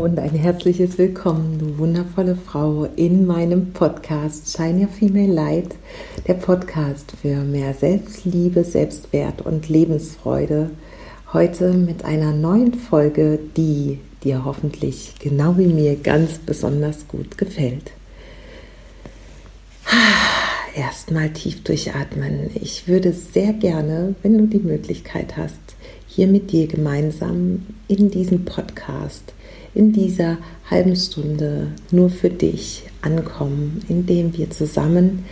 [0.00, 5.74] Und ein herzliches Willkommen, du wundervolle Frau, in meinem Podcast Shine Your Female Light,
[6.26, 10.70] der Podcast für mehr Selbstliebe, Selbstwert und Lebensfreude.
[11.34, 17.90] Heute mit einer neuen Folge, die dir hoffentlich genau wie mir ganz besonders gut gefällt.
[20.74, 22.48] Erstmal tief durchatmen.
[22.54, 25.60] Ich würde sehr gerne, wenn du die Möglichkeit hast,
[26.06, 29.34] hier mit dir gemeinsam in diesem Podcast
[29.74, 30.38] in dieser
[30.70, 35.24] halben Stunde nur für dich ankommen, indem wir zusammen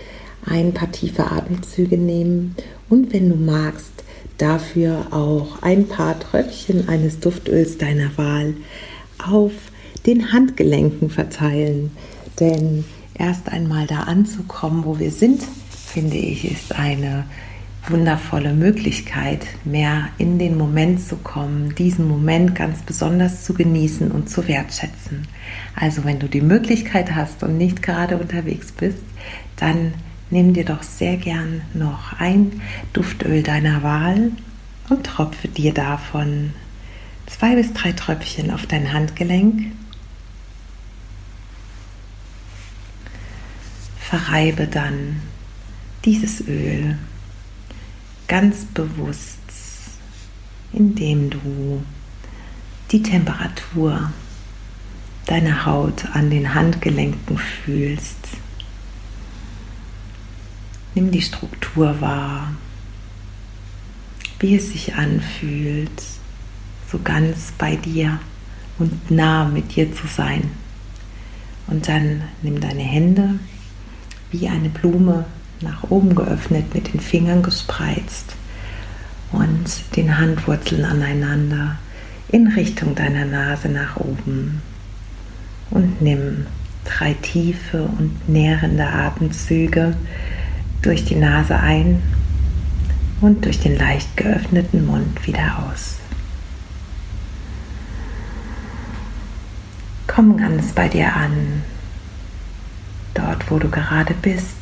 [0.44, 2.54] ein paar tiefe Atemzüge nehmen
[2.88, 3.92] und wenn du magst,
[4.38, 8.54] dafür auch ein paar Tröpfchen eines Duftöls deiner Wahl
[9.18, 9.52] auf
[10.06, 11.90] den Handgelenken verteilen.
[12.38, 12.84] Denn
[13.18, 17.24] erst einmal da anzukommen, wo wir sind, finde ich, ist eine
[17.90, 24.28] wundervolle Möglichkeit, mehr in den Moment zu kommen, diesen Moment ganz besonders zu genießen und
[24.28, 25.26] zu wertschätzen.
[25.74, 29.02] Also wenn du die Möglichkeit hast und nicht gerade unterwegs bist,
[29.56, 29.94] dann
[30.30, 32.60] nimm dir doch sehr gern noch ein
[32.92, 34.32] Duftöl deiner Wahl
[34.88, 36.52] und tropfe dir davon
[37.26, 39.72] zwei bis drei Tröpfchen auf dein Handgelenk.
[43.98, 45.20] Verreibe dann
[46.04, 46.96] dieses Öl
[48.28, 49.38] ganz bewusst,
[50.72, 51.82] indem du
[52.90, 54.12] die Temperatur
[55.26, 58.16] deiner Haut an den Handgelenken fühlst.
[60.94, 62.54] Nimm die Struktur wahr,
[64.40, 66.02] wie es sich anfühlt,
[66.90, 68.18] so ganz bei dir
[68.78, 70.50] und nah mit dir zu sein.
[71.66, 73.38] Und dann nimm deine Hände
[74.30, 75.26] wie eine Blume
[75.62, 78.34] nach oben geöffnet, mit den Fingern gespreizt
[79.32, 79.64] und
[79.96, 81.76] den Handwurzeln aneinander
[82.28, 84.62] in Richtung deiner Nase nach oben.
[85.70, 86.46] Und nimm
[86.84, 89.94] drei tiefe und nährende Atemzüge
[90.82, 92.02] durch die Nase ein
[93.20, 95.96] und durch den leicht geöffneten Mund wieder aus.
[100.06, 101.62] Komm ganz bei dir an,
[103.14, 104.57] dort wo du gerade bist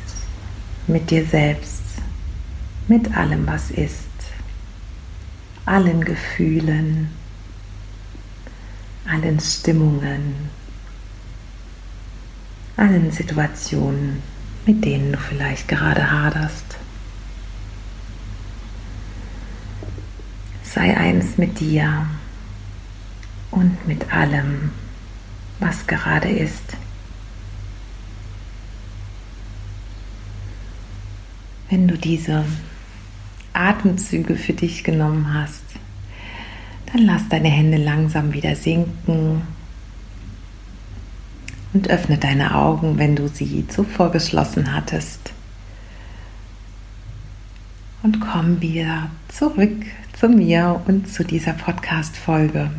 [0.87, 1.83] mit dir selbst,
[2.87, 4.07] mit allem, was ist,
[5.65, 7.09] allen Gefühlen,
[9.05, 10.49] allen Stimmungen,
[12.77, 14.23] allen Situationen,
[14.65, 16.77] mit denen du vielleicht gerade haderst.
[20.63, 22.05] Sei eins mit dir
[23.51, 24.71] und mit allem,
[25.59, 26.77] was gerade ist.
[31.69, 32.45] Wenn du diese
[33.53, 35.63] Atemzüge für dich genommen hast,
[36.91, 39.41] dann lass deine Hände langsam wieder sinken
[41.73, 45.33] und öffne deine Augen, wenn du sie zuvor geschlossen hattest.
[48.03, 49.85] Und komm wieder zurück
[50.17, 52.71] zu mir und zu dieser Podcast-Folge.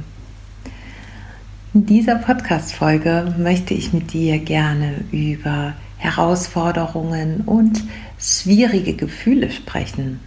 [1.74, 7.82] In dieser Podcast-Folge möchte ich mit dir gerne über Herausforderungen und
[8.18, 10.20] schwierige Gefühle sprechen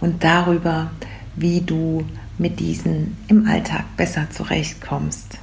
[0.00, 0.90] und darüber,
[1.36, 2.04] wie du
[2.38, 5.38] mit diesen im Alltag besser zurechtkommst.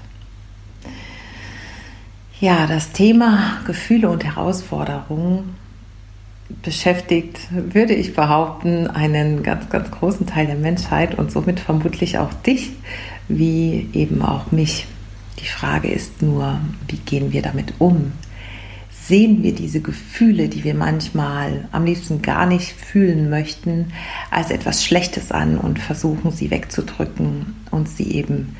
[2.40, 5.56] Ja, das Thema Gefühle und Herausforderungen
[6.64, 12.34] beschäftigt, würde ich behaupten, einen ganz, ganz großen Teil der Menschheit und somit vermutlich auch
[12.34, 12.72] dich,
[13.28, 14.88] wie eben auch mich.
[15.40, 18.12] Die Frage ist nur, wie gehen wir damit um?
[19.08, 23.94] Sehen wir diese Gefühle, die wir manchmal am liebsten gar nicht fühlen möchten,
[24.30, 28.56] als etwas Schlechtes an und versuchen sie wegzudrücken und sie eben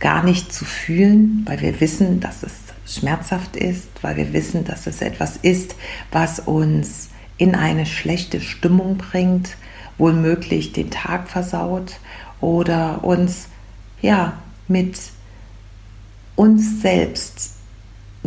[0.00, 2.52] gar nicht zu fühlen, weil wir wissen, dass es
[2.86, 5.76] schmerzhaft ist, weil wir wissen, dass es etwas ist,
[6.10, 9.56] was uns in eine schlechte Stimmung bringt,
[9.98, 12.00] wohlmöglich den Tag versaut
[12.40, 13.48] oder uns
[14.02, 14.32] ja
[14.66, 14.98] mit
[16.34, 17.59] uns selbst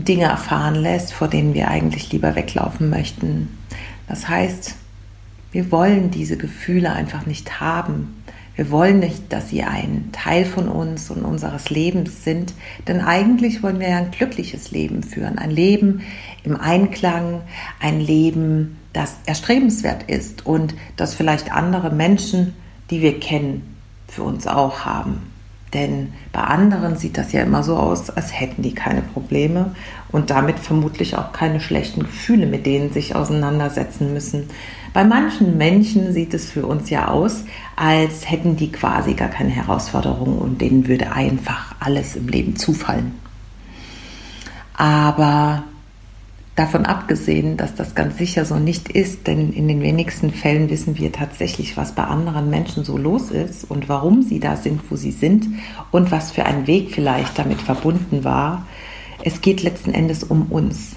[0.03, 3.57] Dinge erfahren lässt, vor denen wir eigentlich lieber weglaufen möchten.
[4.07, 4.75] Das heißt,
[5.51, 8.23] wir wollen diese Gefühle einfach nicht haben.
[8.55, 12.53] Wir wollen nicht, dass sie ein Teil von uns und unseres Lebens sind,
[12.87, 16.01] denn eigentlich wollen wir ja ein glückliches Leben führen, ein Leben
[16.43, 17.41] im Einklang,
[17.79, 22.53] ein Leben, das erstrebenswert ist und das vielleicht andere Menschen,
[22.91, 23.75] die wir kennen,
[24.07, 25.32] für uns auch haben.
[25.73, 29.75] Denn bei anderen sieht das ja immer so aus, als hätten die keine Probleme
[30.11, 34.49] und damit vermutlich auch keine schlechten Gefühle, mit denen sich auseinandersetzen müssen.
[34.93, 39.49] Bei manchen Menschen sieht es für uns ja aus, als hätten die quasi gar keine
[39.49, 43.13] Herausforderungen und denen würde einfach alles im Leben zufallen.
[44.75, 45.63] Aber
[46.55, 50.99] Davon abgesehen, dass das ganz sicher so nicht ist, denn in den wenigsten Fällen wissen
[50.99, 54.95] wir tatsächlich, was bei anderen Menschen so los ist und warum sie da sind, wo
[54.95, 55.47] sie sind
[55.89, 58.67] und was für ein Weg vielleicht damit verbunden war.
[59.23, 60.95] Es geht letzten Endes um uns,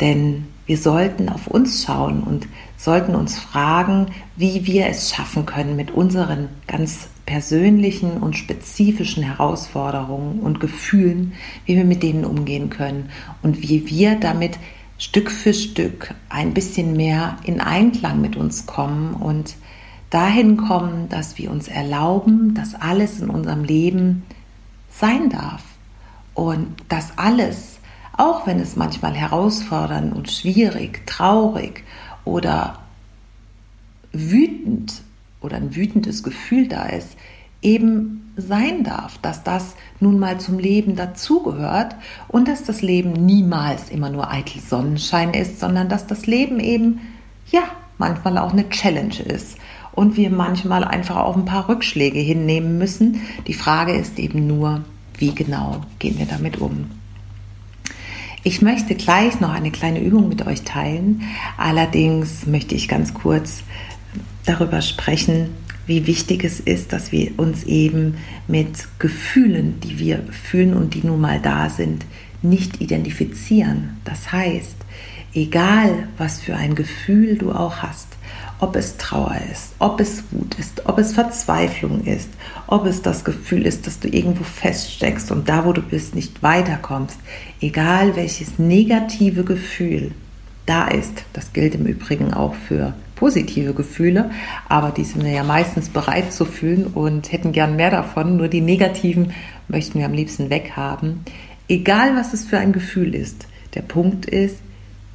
[0.00, 5.76] denn wir sollten auf uns schauen und sollten uns fragen, wie wir es schaffen können,
[5.76, 13.10] mit unseren ganz persönlichen und spezifischen Herausforderungen und Gefühlen, wie wir mit denen umgehen können
[13.42, 14.58] und wie wir damit
[14.98, 19.56] Stück für Stück ein bisschen mehr in Einklang mit uns kommen und
[20.10, 24.24] dahin kommen, dass wir uns erlauben, dass alles in unserem Leben
[24.90, 25.62] sein darf
[26.34, 27.78] und dass alles,
[28.16, 31.84] auch wenn es manchmal herausfordernd und schwierig, traurig
[32.24, 32.78] oder
[34.12, 35.02] wütend
[35.42, 37.16] oder ein wütendes Gefühl da ist,
[37.60, 41.96] eben sein darf, dass das nun mal zum Leben dazugehört
[42.28, 47.00] und dass das Leben niemals immer nur eitel Sonnenschein ist, sondern dass das Leben eben,
[47.50, 47.62] ja,
[47.98, 49.56] manchmal auch eine Challenge ist
[49.92, 53.22] und wir manchmal einfach auch ein paar Rückschläge hinnehmen müssen.
[53.46, 54.84] Die Frage ist eben nur,
[55.16, 56.90] wie genau gehen wir damit um.
[58.42, 61.22] Ich möchte gleich noch eine kleine Übung mit euch teilen.
[61.56, 63.64] Allerdings möchte ich ganz kurz
[64.44, 65.48] darüber sprechen,
[65.86, 68.16] wie wichtig es ist, dass wir uns eben
[68.48, 72.04] mit Gefühlen, die wir fühlen und die nun mal da sind,
[72.42, 73.96] nicht identifizieren.
[74.04, 74.76] Das heißt,
[75.34, 78.08] egal was für ein Gefühl du auch hast,
[78.58, 82.30] ob es Trauer ist, ob es Wut ist, ob es Verzweiflung ist,
[82.66, 86.42] ob es das Gefühl ist, dass du irgendwo feststeckst und da, wo du bist, nicht
[86.42, 87.18] weiterkommst,
[87.60, 90.12] egal welches negative Gefühl
[90.64, 94.30] da ist, das gilt im Übrigen auch für positive Gefühle,
[94.68, 98.36] aber die sind wir ja meistens bereit zu fühlen und hätten gern mehr davon.
[98.36, 99.32] Nur die negativen
[99.66, 101.24] möchten wir am liebsten weghaben.
[101.68, 103.48] Egal, was es für ein Gefühl ist.
[103.74, 104.58] Der Punkt ist,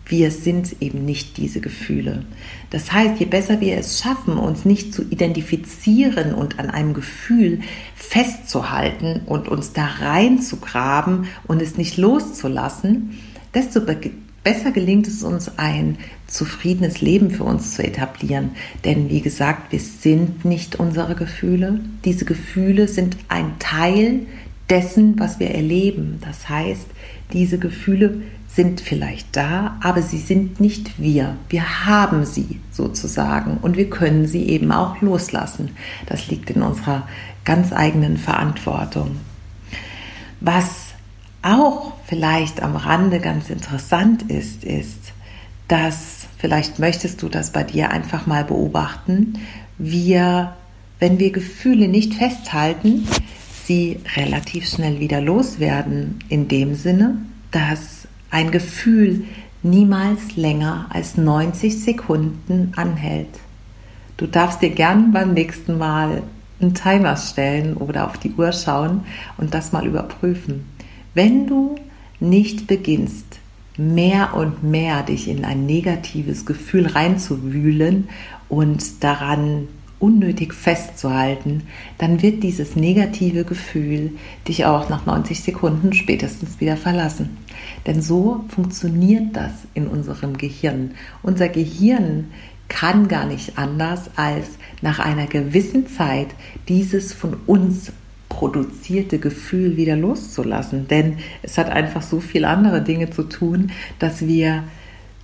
[0.05, 2.25] wir sind eben nicht diese Gefühle.
[2.69, 7.61] Das heißt, je besser wir es schaffen, uns nicht zu identifizieren und an einem Gefühl
[7.95, 13.17] festzuhalten und uns da reinzugraben und es nicht loszulassen,
[13.53, 13.81] desto
[14.43, 15.97] besser gelingt es uns, ein
[16.27, 18.51] zufriedenes Leben für uns zu etablieren.
[18.85, 21.79] Denn wie gesagt, wir sind nicht unsere Gefühle.
[22.05, 24.21] Diese Gefühle sind ein Teil
[24.69, 26.19] dessen, was wir erleben.
[26.21, 26.87] Das heißt,
[27.33, 31.37] diese Gefühle sind vielleicht da, aber sie sind nicht wir.
[31.49, 35.71] Wir haben sie sozusagen und wir können sie eben auch loslassen.
[36.05, 37.07] Das liegt in unserer
[37.45, 39.17] ganz eigenen Verantwortung.
[40.41, 40.90] Was
[41.41, 45.13] auch vielleicht am Rande ganz interessant ist, ist,
[45.67, 49.39] dass vielleicht möchtest du das bei dir einfach mal beobachten,
[49.77, 50.53] wir,
[50.99, 53.07] wenn wir Gefühle nicht festhalten,
[53.65, 57.17] sie relativ schnell wieder loswerden, in dem Sinne,
[57.51, 59.25] dass ein Gefühl
[59.63, 63.39] niemals länger als 90 Sekunden anhält.
[64.17, 66.23] Du darfst dir gern beim nächsten Mal
[66.59, 69.05] einen Timer stellen oder auf die Uhr schauen
[69.37, 70.65] und das mal überprüfen.
[71.13, 71.75] Wenn du
[72.19, 73.39] nicht beginnst,
[73.77, 78.09] mehr und mehr dich in ein negatives Gefühl reinzuwühlen
[78.47, 79.67] und daran
[79.99, 81.63] unnötig festzuhalten,
[81.97, 84.11] dann wird dieses negative Gefühl
[84.47, 87.37] dich auch nach 90 Sekunden spätestens wieder verlassen.
[87.85, 90.91] Denn so funktioniert das in unserem Gehirn.
[91.21, 92.31] Unser Gehirn
[92.67, 94.47] kann gar nicht anders, als
[94.81, 96.29] nach einer gewissen Zeit
[96.67, 97.91] dieses von uns
[98.31, 100.87] produzierte Gefühl wieder loszulassen.
[100.87, 104.63] Denn es hat einfach so viele andere Dinge zu tun, dass wir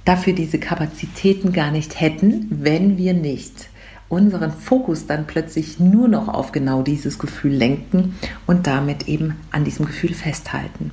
[0.03, 3.69] dafür diese Kapazitäten gar nicht hätten, wenn wir nicht
[4.09, 9.63] unseren Fokus dann plötzlich nur noch auf genau dieses Gefühl lenken und damit eben an
[9.63, 10.91] diesem Gefühl festhalten.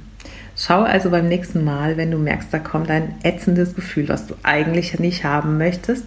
[0.57, 4.35] Schau also beim nächsten Mal, wenn du merkst, da kommt ein ätzendes Gefühl, was du
[4.45, 6.05] eigentlich nicht haben möchtest,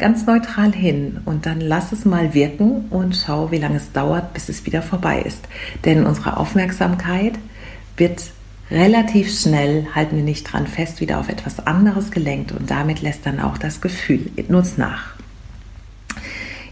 [0.00, 4.34] ganz neutral hin und dann lass es mal wirken und schau, wie lange es dauert,
[4.34, 5.46] bis es wieder vorbei ist.
[5.84, 7.38] Denn unsere Aufmerksamkeit
[7.96, 8.32] wird
[8.70, 13.26] relativ schnell, halten wir nicht dran fest, wieder auf etwas anderes gelenkt und damit lässt
[13.26, 15.14] dann auch das Gefühl in uns nach.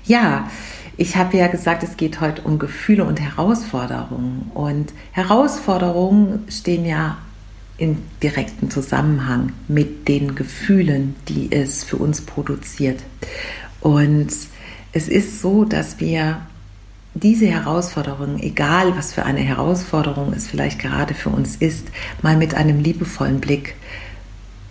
[0.04, 0.49] Ja,
[0.97, 4.50] ich habe ja gesagt, es geht heute um Gefühle und Herausforderungen.
[4.54, 7.18] Und Herausforderungen stehen ja
[7.78, 13.00] in direkten Zusammenhang mit den Gefühlen, die es für uns produziert.
[13.80, 14.28] Und
[14.92, 16.42] es ist so, dass wir
[17.14, 21.88] diese Herausforderung, egal was für eine Herausforderung es vielleicht gerade für uns ist,
[22.23, 23.75] mal mit einem liebevollen Blick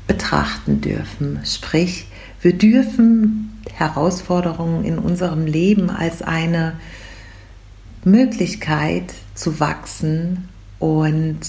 [0.06, 1.40] betrachten dürfen.
[1.46, 2.08] Sprich,
[2.42, 6.74] wir dürfen Herausforderungen in unserem Leben als eine
[8.04, 10.48] Möglichkeit zu wachsen
[10.80, 11.40] und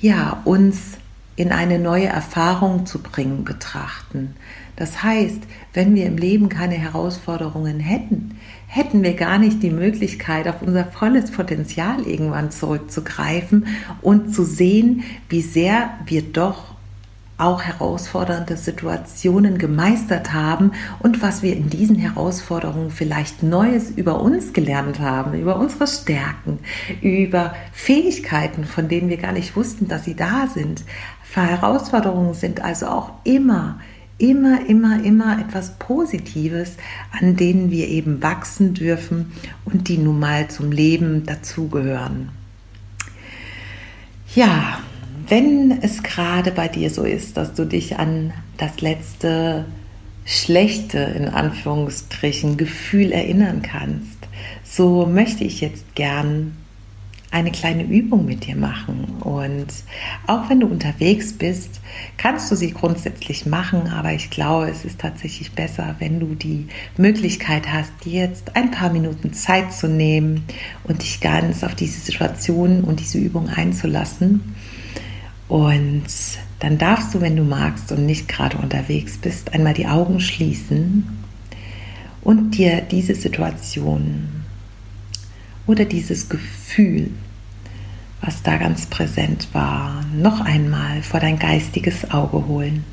[0.00, 0.98] ja, uns
[1.36, 4.34] in eine neue Erfahrung zu bringen betrachten.
[4.76, 5.42] Das heißt,
[5.74, 10.84] wenn wir im Leben keine Herausforderungen hätten, hätten wir gar nicht die Möglichkeit, auf unser
[10.84, 13.66] volles Potenzial irgendwann zurückzugreifen
[14.00, 16.69] und zu sehen, wie sehr wir doch
[17.40, 24.52] auch herausfordernde Situationen gemeistert haben und was wir in diesen Herausforderungen vielleicht Neues über uns
[24.52, 26.58] gelernt haben, über unsere Stärken,
[27.00, 30.84] über Fähigkeiten, von denen wir gar nicht wussten, dass sie da sind.
[31.32, 33.78] Herausforderungen sind also auch immer,
[34.18, 36.76] immer, immer, immer etwas Positives,
[37.18, 39.32] an denen wir eben wachsen dürfen
[39.64, 42.30] und die nun mal zum Leben dazugehören.
[44.34, 44.80] Ja,
[45.30, 49.64] wenn es gerade bei dir so ist, dass du dich an das letzte
[50.24, 54.18] schlechte, in Anführungsstrichen, Gefühl erinnern kannst,
[54.64, 56.56] so möchte ich jetzt gern
[57.30, 59.04] eine kleine Übung mit dir machen.
[59.20, 59.68] Und
[60.26, 61.80] auch wenn du unterwegs bist,
[62.16, 66.66] kannst du sie grundsätzlich machen, aber ich glaube, es ist tatsächlich besser, wenn du die
[66.96, 70.44] Möglichkeit hast, dir jetzt ein paar Minuten Zeit zu nehmen
[70.84, 74.56] und dich ganz auf diese Situation und diese Übung einzulassen.
[75.50, 76.06] Und
[76.60, 81.08] dann darfst du, wenn du magst und nicht gerade unterwegs bist, einmal die Augen schließen
[82.22, 84.44] und dir diese Situation
[85.66, 87.10] oder dieses Gefühl,
[88.20, 92.84] was da ganz präsent war, noch einmal vor dein geistiges Auge holen.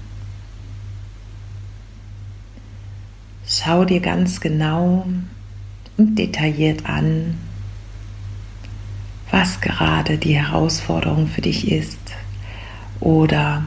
[3.46, 5.06] Schau dir ganz genau
[5.98, 7.38] und detailliert an,
[9.30, 12.00] was gerade die Herausforderung für dich ist
[13.00, 13.66] oder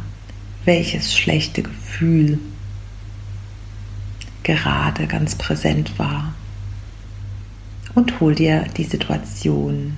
[0.64, 2.38] welches schlechte Gefühl
[4.42, 6.34] gerade ganz präsent war.
[7.94, 9.96] Und hol dir die Situation,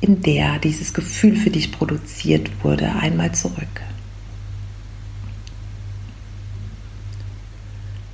[0.00, 3.82] in der dieses Gefühl für dich produziert wurde, einmal zurück.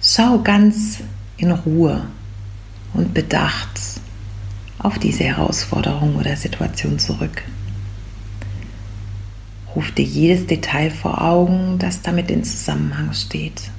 [0.02, 1.00] Schau ganz
[1.36, 2.06] in Ruhe
[2.94, 3.80] und bedacht
[4.78, 7.42] auf diese Herausforderung oder Situation zurück.
[9.74, 13.70] Ruf dir jedes Detail vor Augen, das damit in Zusammenhang steht.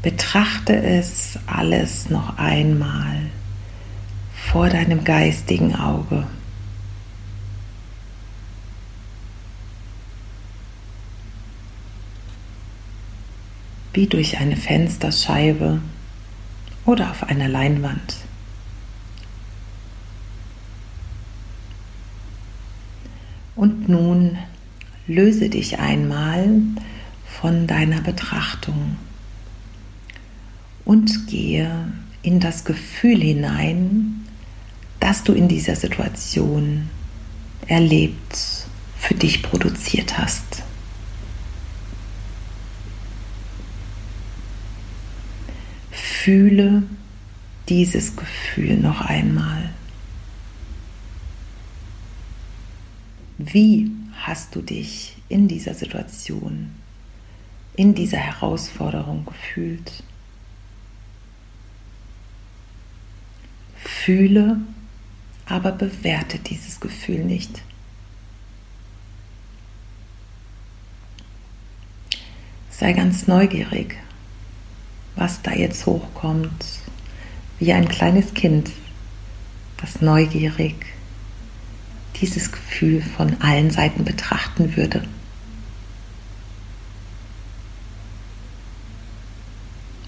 [0.00, 3.30] Betrachte es alles noch einmal
[4.34, 6.26] vor deinem geistigen Auge.
[13.92, 15.80] Wie durch eine Fensterscheibe
[16.86, 18.16] oder auf einer Leinwand.
[23.82, 24.38] Und nun
[25.08, 26.48] löse dich einmal
[27.26, 28.96] von deiner Betrachtung
[30.84, 34.24] und gehe in das Gefühl hinein,
[35.00, 36.90] das du in dieser Situation
[37.66, 40.62] erlebt, für dich produziert hast.
[45.90, 46.84] Fühle
[47.68, 49.70] dieses Gefühl noch einmal.
[53.44, 56.70] Wie hast du dich in dieser Situation,
[57.74, 60.04] in dieser Herausforderung gefühlt?
[63.74, 64.58] Fühle,
[65.46, 67.62] aber bewerte dieses Gefühl nicht.
[72.70, 73.96] Sei ganz neugierig,
[75.16, 76.64] was da jetzt hochkommt,
[77.58, 78.70] wie ein kleines Kind,
[79.78, 80.76] das neugierig
[82.20, 85.02] dieses Gefühl von allen Seiten betrachten würde.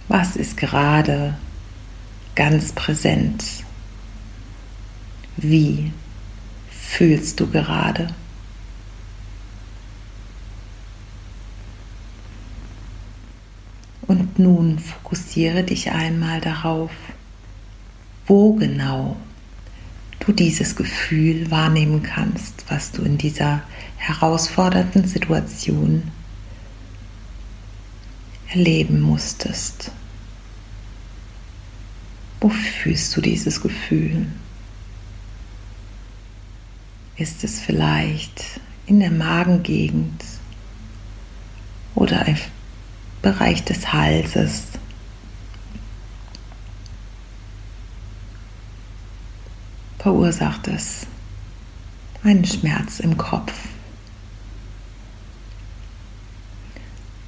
[0.09, 1.37] Was ist gerade
[2.35, 3.45] ganz präsent?
[5.37, 5.93] Wie
[6.71, 8.09] fühlst du gerade?
[14.07, 16.91] Und nun fokussiere dich einmal darauf,
[18.27, 19.17] wo genau
[20.21, 23.63] du dieses Gefühl wahrnehmen kannst, was du in dieser
[23.97, 26.11] herausfordernden Situation
[28.49, 29.91] erleben musstest.
[32.41, 34.27] Wo fühlst du dieses Gefühl?
[37.17, 40.23] Ist es vielleicht in der Magengegend
[41.95, 42.37] oder im
[43.23, 44.74] Bereich des Halses?
[50.05, 51.07] Verursacht es
[52.23, 53.55] einen Schmerz im Kopf.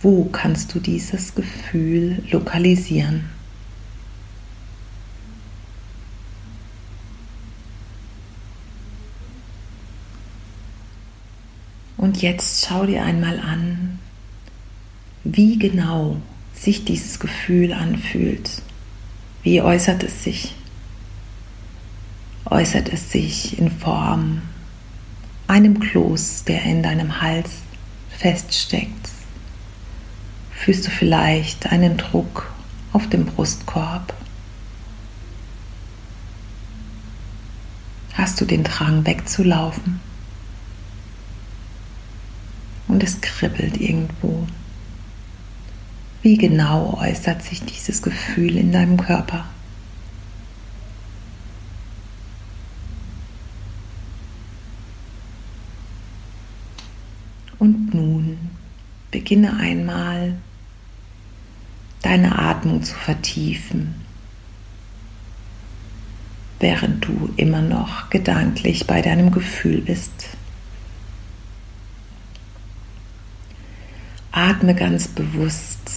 [0.03, 3.31] Wo kannst du dieses Gefühl lokalisieren?
[11.97, 13.99] Und jetzt schau dir einmal an,
[15.25, 16.21] wie genau
[16.53, 18.51] sich dieses Gefühl anfühlt.
[19.43, 20.55] Wie äußert es sich?
[22.47, 24.43] Äußert es sich in Form
[25.47, 27.51] einem Kloß, der in deinem Hals
[28.17, 29.11] feststeckt?
[30.53, 32.53] Fühlst du vielleicht einen Druck
[32.93, 34.15] auf dem Brustkorb?
[38.15, 40.01] Hast du den Drang wegzulaufen?
[42.89, 44.47] und es kribbelt irgendwo.
[46.23, 49.45] Wie genau äußert sich dieses Gefühl in deinem Körper?
[57.59, 58.39] Und nun
[59.27, 60.37] beginne einmal
[62.01, 63.97] deine Atmung zu vertiefen,
[66.61, 70.13] während du immer noch gedanklich bei deinem Gefühl bist.
[74.31, 75.91] Atme ganz bewusst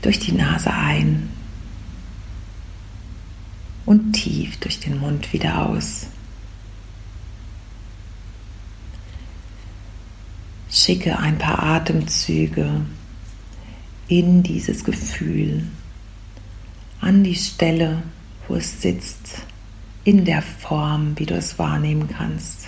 [0.00, 1.30] durch die Nase ein
[3.86, 6.08] und tief durch den Mund wieder aus.
[10.82, 12.80] Schicke ein paar Atemzüge
[14.08, 15.68] in dieses Gefühl,
[17.00, 18.02] an die Stelle,
[18.48, 19.42] wo es sitzt,
[20.02, 22.66] in der Form, wie du es wahrnehmen kannst.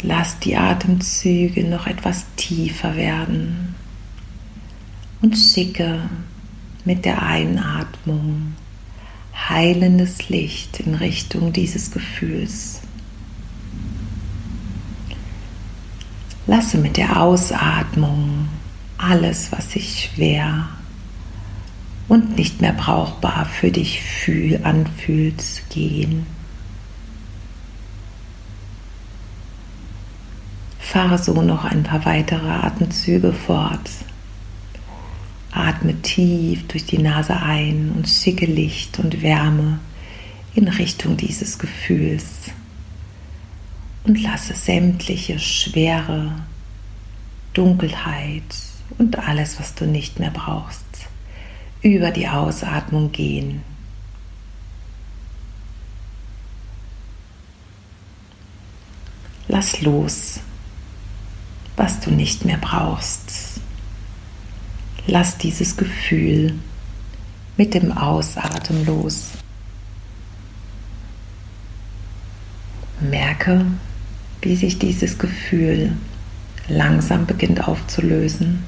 [0.00, 3.74] Lass die Atemzüge noch etwas tiefer werden
[5.20, 6.08] und schicke
[6.86, 8.54] mit der Einatmung
[9.48, 12.80] heilendes Licht in Richtung dieses Gefühls.
[16.46, 18.48] Lasse mit der Ausatmung
[18.98, 20.68] alles, was sich schwer
[22.08, 26.26] und nicht mehr brauchbar für dich fühl, anfühlt, gehen.
[30.80, 33.88] Fahre so noch ein paar weitere Atemzüge fort.
[35.52, 39.80] Atme tief durch die Nase ein und schicke Licht und Wärme
[40.54, 42.50] in Richtung dieses Gefühls.
[44.04, 46.32] Und lasse sämtliche Schwere,
[47.52, 48.42] Dunkelheit
[48.98, 50.86] und alles, was du nicht mehr brauchst,
[51.82, 53.62] über die Ausatmung gehen.
[59.48, 60.40] Lass los
[61.80, 63.60] was du nicht mehr brauchst.
[65.12, 66.54] Lass dieses Gefühl
[67.56, 69.30] mit dem Ausatmen los.
[73.00, 73.66] Merke,
[74.40, 75.94] wie sich dieses Gefühl
[76.68, 78.62] langsam beginnt aufzulösen.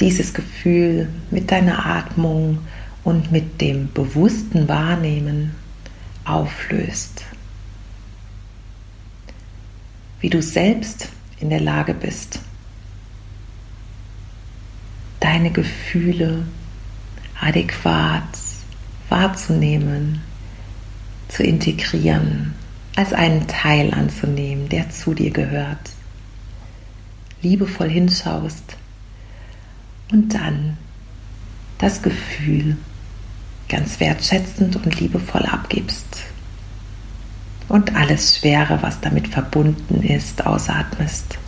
[0.00, 2.60] Dieses Gefühl mit deiner Atmung
[3.04, 5.54] und mit dem bewussten Wahrnehmen
[6.24, 7.22] auflöst
[10.20, 11.08] wie du selbst
[11.40, 12.40] in der Lage bist,
[15.20, 16.44] deine Gefühle
[17.40, 18.24] adäquat
[19.08, 20.22] wahrzunehmen,
[21.28, 22.54] zu integrieren,
[22.96, 25.90] als einen Teil anzunehmen, der zu dir gehört,
[27.42, 28.76] liebevoll hinschaust
[30.10, 30.76] und dann
[31.78, 32.76] das Gefühl
[33.68, 36.24] ganz wertschätzend und liebevoll abgibst
[37.68, 41.38] und alles Schwere, was damit verbunden ist, ausatmest.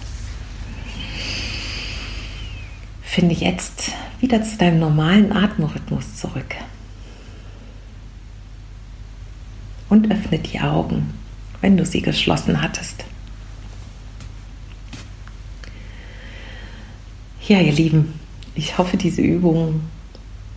[3.12, 6.54] Finde jetzt wieder zu deinem normalen Atemrhythmus zurück.
[9.90, 11.12] Und öffne die Augen,
[11.60, 13.04] wenn du sie geschlossen hattest.
[17.46, 18.18] Ja, ihr Lieben,
[18.54, 19.82] ich hoffe, diese Übung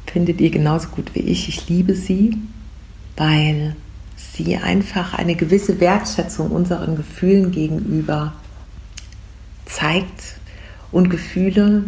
[0.05, 1.49] findet ihr genauso gut wie ich.
[1.49, 2.37] Ich liebe sie,
[3.17, 3.75] weil
[4.15, 8.31] sie einfach eine gewisse Wertschätzung unseren Gefühlen gegenüber
[9.65, 10.37] zeigt
[10.93, 11.83] und Gefühle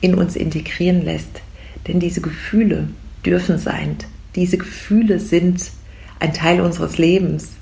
[0.00, 1.40] in uns integrieren lässt.
[1.86, 2.88] Denn diese Gefühle
[3.24, 3.96] dürfen sein.
[4.34, 5.70] Diese Gefühle sind
[6.20, 7.52] ein Teil unseres Lebens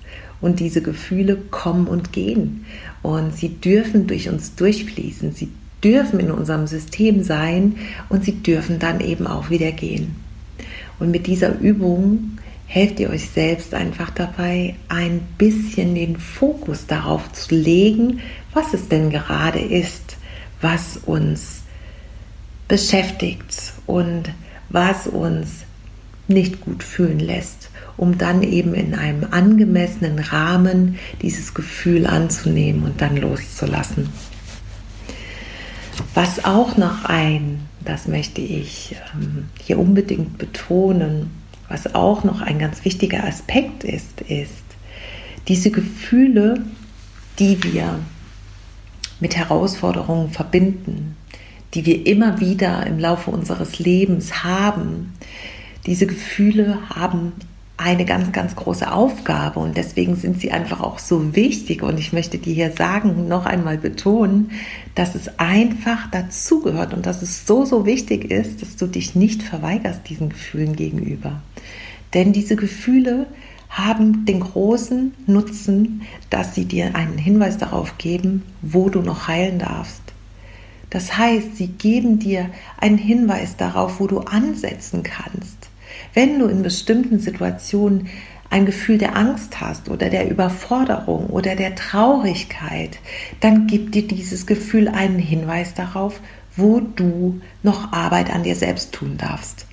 [0.40, 2.64] und diese Gefühle kommen und gehen
[3.02, 5.32] und sie dürfen durch uns durchfließen.
[5.32, 5.48] Sie
[5.82, 7.76] dürfen in unserem System sein
[8.08, 10.16] und sie dürfen dann eben auch wieder gehen.
[10.98, 17.32] Und mit dieser Übung helft ihr euch selbst einfach dabei, ein bisschen den Fokus darauf
[17.32, 18.20] zu legen,
[18.52, 20.16] was es denn gerade ist,
[20.60, 21.62] was uns
[22.68, 24.30] beschäftigt und
[24.68, 25.64] was uns
[26.28, 33.00] nicht gut fühlen lässt, um dann eben in einem angemessenen Rahmen dieses Gefühl anzunehmen und
[33.00, 34.08] dann loszulassen.
[36.14, 41.30] Was auch noch ein, das möchte ich ähm, hier unbedingt betonen,
[41.68, 44.64] was auch noch ein ganz wichtiger Aspekt ist, ist
[45.48, 46.64] diese Gefühle,
[47.38, 48.00] die wir
[49.20, 51.16] mit Herausforderungen verbinden,
[51.74, 55.14] die wir immer wieder im Laufe unseres Lebens haben.
[55.86, 57.32] Diese Gefühle haben
[57.78, 61.82] eine ganz, ganz große Aufgabe und deswegen sind sie einfach auch so wichtig.
[61.82, 64.50] Und ich möchte dir hier sagen, noch einmal betonen,
[64.94, 69.42] dass es einfach dazugehört und dass es so, so wichtig ist, dass du dich nicht
[69.42, 71.42] verweigerst diesen Gefühlen gegenüber.
[72.14, 73.26] Denn diese Gefühle
[73.68, 79.58] haben den großen Nutzen, dass sie dir einen Hinweis darauf geben, wo du noch heilen
[79.58, 80.05] darfst.
[80.90, 85.68] Das heißt, sie geben dir einen Hinweis darauf, wo du ansetzen kannst.
[86.14, 88.08] Wenn du in bestimmten Situationen
[88.50, 92.98] ein Gefühl der Angst hast oder der Überforderung oder der Traurigkeit,
[93.40, 96.20] dann gibt dir dieses Gefühl einen Hinweis darauf,
[96.54, 99.66] wo du noch Arbeit an dir selbst tun darfst.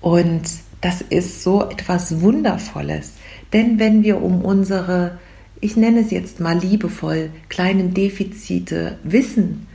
[0.00, 0.42] Und
[0.80, 3.12] das ist so etwas Wundervolles.
[3.52, 5.18] Denn wenn wir um unsere,
[5.60, 9.65] ich nenne es jetzt mal liebevoll, kleinen Defizite wissen,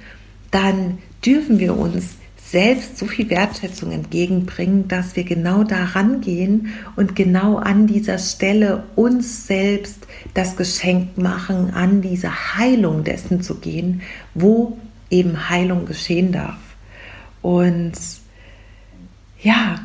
[0.52, 7.16] dann dürfen wir uns selbst so viel Wertschätzung entgegenbringen, dass wir genau daran gehen und
[7.16, 14.02] genau an dieser Stelle uns selbst das Geschenk machen, an diese Heilung dessen zu gehen,
[14.34, 14.78] wo
[15.10, 16.60] eben Heilung geschehen darf.
[17.42, 17.94] Und
[19.42, 19.80] ja,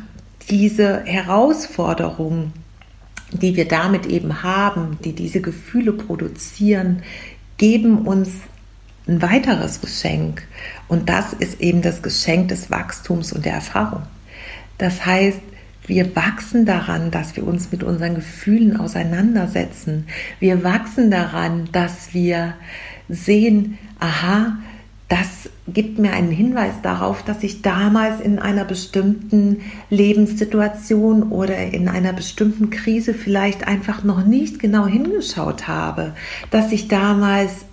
[0.49, 2.51] diese Herausforderung,
[3.31, 7.01] die wir damit eben haben, die diese Gefühle produzieren,
[7.57, 8.31] geben uns
[9.07, 10.43] ein weiteres Geschenk.
[10.87, 14.03] Und das ist eben das Geschenk des Wachstums und der Erfahrung.
[14.77, 15.39] Das heißt,
[15.87, 20.07] wir wachsen daran, dass wir uns mit unseren Gefühlen auseinandersetzen.
[20.39, 22.55] Wir wachsen daran, dass wir
[23.07, 24.57] sehen, aha,
[25.07, 31.87] das gibt mir einen Hinweis darauf, dass ich damals in einer bestimmten Lebenssituation oder in
[31.87, 36.13] einer bestimmten Krise vielleicht einfach noch nicht genau hingeschaut habe,
[36.51, 37.66] dass ich damals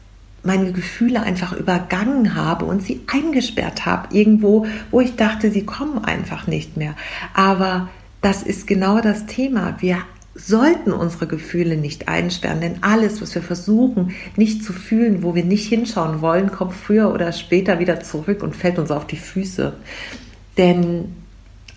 [0.45, 6.05] meine Gefühle einfach übergangen habe und sie eingesperrt habe, irgendwo, wo ich dachte, sie kommen
[6.05, 6.95] einfach nicht mehr.
[7.33, 7.89] Aber
[8.21, 9.77] das ist genau das Thema.
[9.81, 9.99] Wir
[10.35, 15.45] sollten unsere Gefühle nicht einsperren, denn alles, was wir versuchen nicht zu fühlen, wo wir
[15.45, 19.75] nicht hinschauen wollen, kommt früher oder später wieder zurück und fällt uns auf die Füße.
[20.59, 21.15] Denn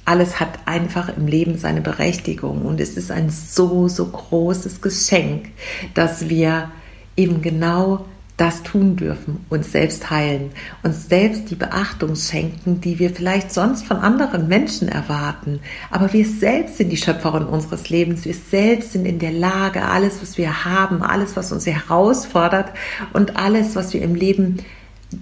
[0.06, 5.50] alles hat einfach im Leben seine Berechtigung und es ist ein so, so großes Geschenk,
[5.94, 6.72] dass wir
[7.16, 8.06] eben genau
[8.38, 10.52] das tun dürfen, uns selbst heilen,
[10.84, 15.60] uns selbst die Beachtung schenken, die wir vielleicht sonst von anderen Menschen erwarten.
[15.90, 18.26] Aber wir selbst sind die Schöpferin unseres Lebens.
[18.26, 22.72] Wir selbst sind in der Lage, alles, was wir haben, alles, was uns herausfordert
[23.12, 24.58] und alles, was wir im Leben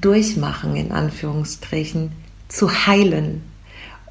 [0.01, 2.11] durchmachen, in Anführungsstrichen,
[2.49, 3.43] zu heilen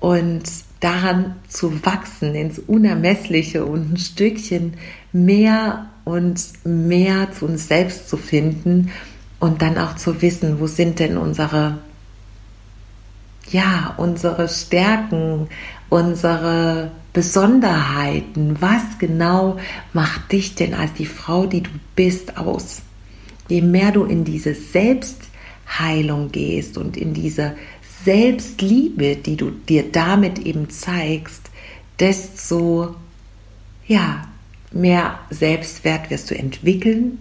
[0.00, 0.44] und
[0.80, 4.74] daran zu wachsen ins Unermessliche und ein Stückchen
[5.12, 8.90] mehr und mehr zu uns selbst zu finden
[9.40, 11.78] und dann auch zu wissen, wo sind denn unsere
[13.50, 15.48] ja, unsere Stärken,
[15.90, 19.58] unsere Besonderheiten, was genau
[19.92, 22.82] macht dich denn als die Frau, die du bist, aus?
[23.48, 27.54] Je mehr du in diese Selbstheilung gehst und in diese
[28.04, 31.50] Selbstliebe, die du dir damit eben zeigst,
[32.00, 32.96] desto
[33.86, 34.26] ja,
[34.74, 37.18] mehr Selbstwert wirst du entwickeln,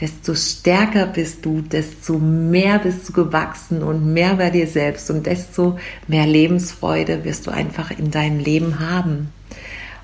[0.00, 5.26] desto stärker bist du, desto mehr bist du gewachsen und mehr bei dir selbst und
[5.26, 9.28] desto mehr Lebensfreude wirst du einfach in deinem Leben haben.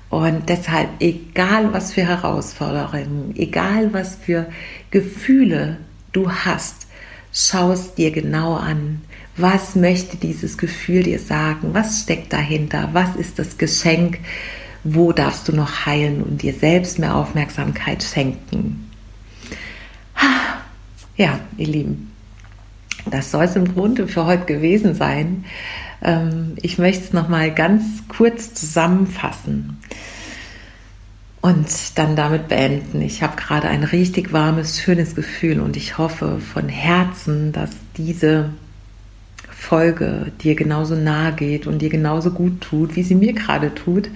[0.09, 4.47] Und deshalb, egal was für Herausforderungen, egal was für
[4.89, 5.77] Gefühle
[6.11, 6.87] du hast,
[7.31, 9.01] schau es dir genau an.
[9.37, 11.69] Was möchte dieses Gefühl dir sagen?
[11.73, 12.89] Was steckt dahinter?
[12.93, 14.19] Was ist das Geschenk,
[14.83, 18.89] wo darfst du noch heilen und dir selbst mehr Aufmerksamkeit schenken.
[21.17, 22.11] Ja, ihr Lieben,
[23.11, 25.43] das soll es im Grunde für heute gewesen sein.
[26.01, 29.77] Ähm, ich möchte es nochmal ganz kurz zusammenfassen
[31.41, 33.01] und dann damit beenden.
[33.01, 38.51] Ich habe gerade ein richtig warmes, schönes Gefühl und ich hoffe von Herzen, dass diese
[39.59, 44.09] Folge dir genauso nahe geht und dir genauso gut tut, wie sie mir gerade tut.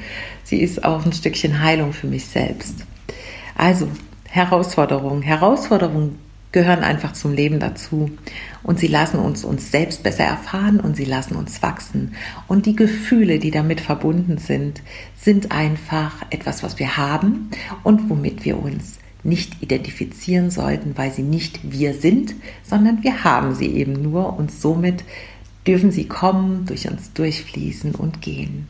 [0.44, 2.86] Sie ist auch ein Stückchen Heilung für mich selbst.
[3.56, 3.88] Also,
[4.30, 5.22] Herausforderung.
[5.22, 6.16] Herausforderung
[6.54, 8.10] gehören einfach zum Leben dazu.
[8.64, 12.16] Und sie lassen uns uns selbst besser erfahren und sie lassen uns wachsen.
[12.48, 14.82] Und die Gefühle, die damit verbunden sind,
[15.16, 17.50] sind einfach etwas, was wir haben
[17.84, 23.56] und womit wir uns nicht identifizieren sollten, weil sie nicht wir sind, sondern wir haben
[23.56, 25.04] sie eben nur und somit
[25.68, 28.68] dürfen sie kommen, durch uns durchfließen und gehen.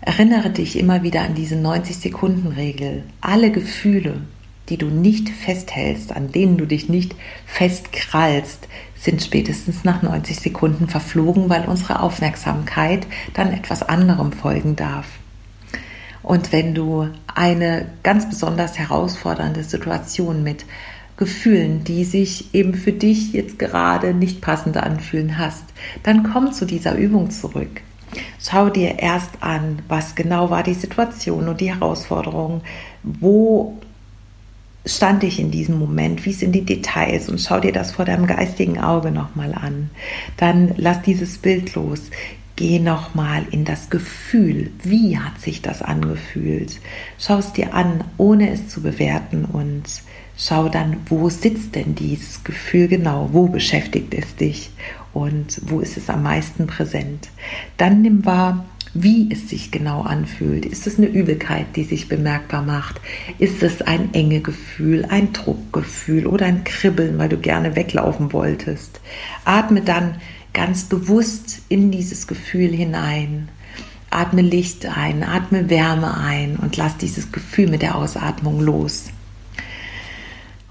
[0.00, 3.02] Erinnere dich immer wieder an diese 90-Sekunden-Regel.
[3.20, 4.20] Alle Gefühle,
[4.68, 7.14] die du nicht festhältst, an denen du dich nicht
[7.46, 15.06] festkrallst, sind spätestens nach 90 Sekunden verflogen, weil unsere Aufmerksamkeit dann etwas anderem folgen darf.
[16.22, 20.64] Und wenn du eine ganz besonders herausfordernde Situation mit
[21.16, 25.64] Gefühlen, die sich eben für dich jetzt gerade nicht passend anfühlen hast,
[26.02, 27.80] dann komm zu dieser Übung zurück.
[28.40, 32.62] Schau dir erst an, was genau war die Situation und die Herausforderung,
[33.02, 33.78] wo
[34.84, 38.26] stand ich in diesem Moment, wie sind die Details und schau dir das vor deinem
[38.26, 39.90] geistigen Auge nochmal an.
[40.36, 42.02] Dann lass dieses Bild los.
[42.54, 44.70] Geh nochmal in das Gefühl.
[44.82, 46.80] Wie hat sich das angefühlt?
[47.18, 49.82] Schau es dir an, ohne es zu bewerten und
[50.36, 53.30] schau dann, wo sitzt denn dieses Gefühl genau?
[53.32, 54.70] Wo beschäftigt es dich?
[55.12, 57.30] Und wo ist es am meisten präsent?
[57.78, 58.66] Dann nimm wahr,
[59.02, 60.66] wie es sich genau anfühlt.
[60.66, 63.00] Ist es eine Übelkeit, die sich bemerkbar macht?
[63.38, 69.00] Ist es ein enge Gefühl, ein Druckgefühl oder ein Kribbeln, weil du gerne weglaufen wolltest?
[69.44, 70.16] Atme dann
[70.52, 73.48] ganz bewusst in dieses Gefühl hinein.
[74.10, 79.10] Atme Licht ein, atme Wärme ein und lass dieses Gefühl mit der Ausatmung los.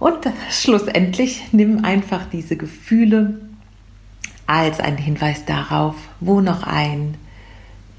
[0.05, 3.39] Und schlussendlich nimm einfach diese Gefühle
[4.45, 7.15] als einen Hinweis darauf, wo noch ein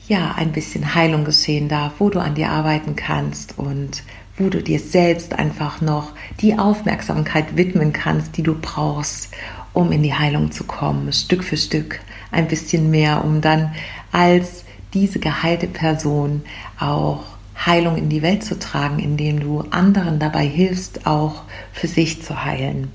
[0.06, 4.04] ja, ein bisschen Heilung geschehen darf, wo du an dir arbeiten kannst und
[4.38, 9.34] wo du dir selbst einfach noch die Aufmerksamkeit widmen kannst, die du brauchst,
[9.72, 11.98] um in die Heilung zu kommen, Stück für Stück
[12.30, 13.74] ein bisschen mehr, um dann
[14.12, 14.64] als
[14.94, 16.44] diese geheilte Person
[16.78, 21.42] auch Heilung in die Welt zu tragen, indem du anderen dabei hilfst, auch
[21.72, 22.90] für sich zu heilen.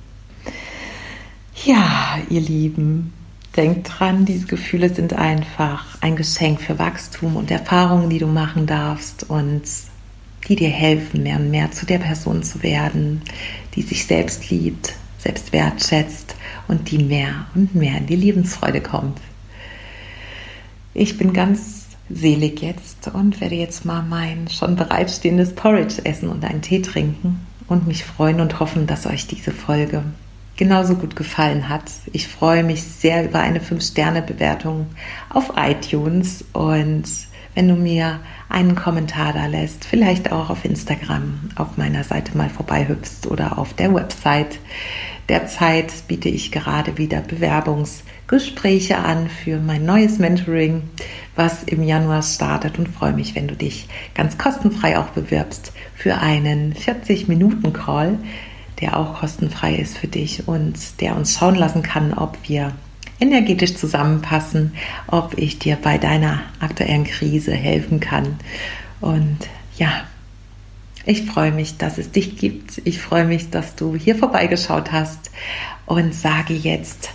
[1.65, 3.13] Ja, ihr Lieben,
[3.58, 8.65] Denk dran, diese Gefühle sind einfach ein Geschenk für Wachstum und Erfahrungen, die du machen
[8.65, 9.63] darfst und
[10.47, 13.21] die dir helfen, mehr und mehr zu der Person zu werden,
[13.76, 16.36] die sich selbst liebt, selbst wertschätzt
[16.69, 19.19] und die mehr und mehr in die Lebensfreude kommt.
[20.93, 21.81] Ich bin ganz
[22.13, 27.45] selig jetzt und werde jetzt mal mein schon bereitstehendes Porridge essen und einen Tee trinken
[27.67, 30.04] und mich freuen und hoffen, dass euch diese Folge
[30.58, 31.86] genauso gut gefallen hat.
[32.12, 34.88] Ich freue mich sehr über eine 5-Sterne-Bewertung
[35.30, 37.06] auf iTunes und
[37.56, 42.50] wenn du mir einen Kommentar da lässt, vielleicht auch auf Instagram auf meiner Seite mal
[42.50, 44.60] vorbeihüpfst oder auf der Website.
[45.32, 50.84] Derzeit biete ich gerade wieder Bewerbungsgespräche an für mein neues Mentoring,
[51.38, 56.17] was im Januar startet und freue mich, wenn du dich ganz kostenfrei auch bewirbst für
[56.17, 58.20] einen 40-Minuten-Call,
[58.82, 62.74] der auch kostenfrei ist für dich und der uns schauen lassen kann, ob wir
[63.22, 64.74] energetisch zusammenpassen,
[65.08, 68.36] ob ich dir bei deiner aktuellen Krise helfen kann.
[69.00, 69.38] Und
[69.78, 69.91] ja,
[71.06, 72.82] ich freue mich, dass es dich gibt.
[72.84, 75.32] Ich freue mich, dass du hier vorbeigeschaut hast
[75.86, 77.10] und sage jetzt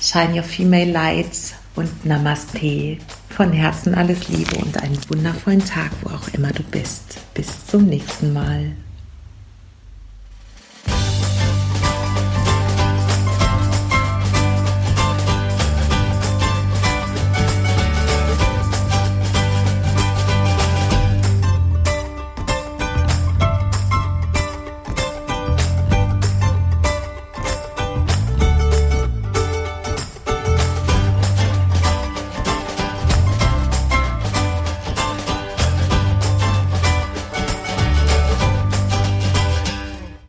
[0.00, 2.98] Shine Your Female Light und Namaste.
[3.30, 7.18] Von Herzen alles Liebe und einen wundervollen Tag, wo auch immer du bist.
[7.34, 8.72] Bis zum nächsten Mal.